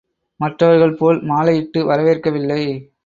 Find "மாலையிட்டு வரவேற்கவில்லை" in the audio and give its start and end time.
1.23-2.61